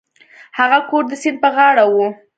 [0.59, 1.95] هغه کور د سیند په غاړه و.